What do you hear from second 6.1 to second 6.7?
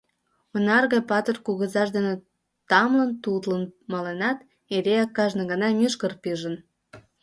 пижын.